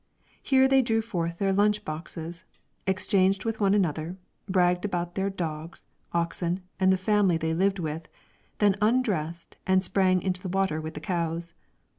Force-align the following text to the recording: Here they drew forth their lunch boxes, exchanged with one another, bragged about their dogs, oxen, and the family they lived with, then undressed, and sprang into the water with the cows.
Here 0.41 0.67
they 0.67 0.81
drew 0.81 1.03
forth 1.03 1.37
their 1.37 1.53
lunch 1.53 1.85
boxes, 1.85 2.45
exchanged 2.87 3.45
with 3.45 3.59
one 3.59 3.75
another, 3.75 4.17
bragged 4.49 4.83
about 4.83 5.13
their 5.13 5.29
dogs, 5.29 5.85
oxen, 6.11 6.61
and 6.79 6.91
the 6.91 6.97
family 6.97 7.37
they 7.37 7.53
lived 7.53 7.77
with, 7.77 8.09
then 8.57 8.75
undressed, 8.81 9.57
and 9.67 9.83
sprang 9.83 10.23
into 10.23 10.41
the 10.41 10.49
water 10.49 10.81
with 10.81 10.95
the 10.95 11.01
cows. 11.01 11.53